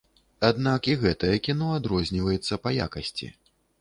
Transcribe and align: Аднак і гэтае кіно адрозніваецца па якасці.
Аднак 0.47 0.87
і 0.93 0.95
гэтае 1.03 1.33
кіно 1.47 1.67
адрозніваецца 1.79 2.59
па 2.65 2.69
якасці. 2.87 3.33